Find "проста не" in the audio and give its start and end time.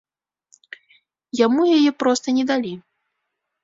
2.01-2.51